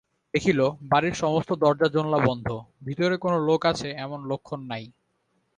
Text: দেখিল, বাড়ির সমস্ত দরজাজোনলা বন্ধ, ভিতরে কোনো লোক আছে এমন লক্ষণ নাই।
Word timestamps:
দেখিল, 0.33 0.59
বাড়ির 0.83 1.13
সমস্ত 1.13 1.49
দরজাজোনলা 1.53 2.19
বন্ধ, 2.27 2.47
ভিতরে 2.83 3.15
কোনো 3.17 3.37
লোক 3.39 3.61
আছে 3.65 3.87
এমন 3.97 4.19
লক্ষণ 4.25 4.59
নাই। 4.67 4.83